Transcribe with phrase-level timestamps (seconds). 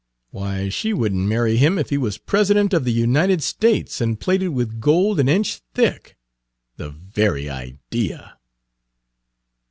[0.31, 4.49] Why, she wouldn't marry him if he was President of the United States and plated
[4.49, 6.17] with gold an inch thick.
[6.77, 8.39] The very idea!"